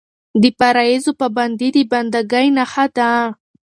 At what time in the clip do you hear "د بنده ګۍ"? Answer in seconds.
1.73-2.47